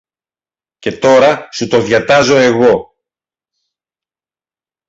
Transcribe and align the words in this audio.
Και 0.79 0.97
τώρα 0.97 1.47
σου 1.51 1.67
το 1.67 1.81
διατάζω 1.81 2.37
εγώ 2.37 2.95